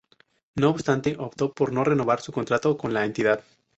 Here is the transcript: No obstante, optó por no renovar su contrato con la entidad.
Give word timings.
No 0.55 0.71
obstante, 0.71 1.15
optó 1.19 1.53
por 1.53 1.71
no 1.73 1.83
renovar 1.83 2.21
su 2.21 2.31
contrato 2.31 2.75
con 2.75 2.91
la 2.91 3.05
entidad. 3.05 3.43